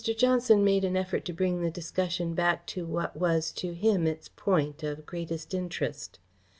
Johnson 0.03 0.63
made 0.63 0.83
an 0.83 0.97
effort 0.97 1.25
to 1.25 1.33
bring 1.33 1.61
the 1.61 1.69
discussion 1.69 2.33
back 2.33 2.65
to 2.65 2.87
what 2.87 3.15
was 3.15 3.51
to 3.51 3.71
him 3.73 4.07
its 4.07 4.29
point 4.29 4.81
of 4.81 5.05
greatest 5.05 5.53
interest. 5.53 6.17